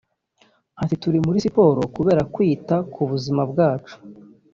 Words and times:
Ati 0.81 0.95
“Turi 1.01 1.19
muri 1.25 1.43
siporo 1.45 1.81
kubera 1.95 2.21
kwita 2.33 2.75
ku 2.93 3.01
buzima 3.09 3.41
bwacu 3.51 3.95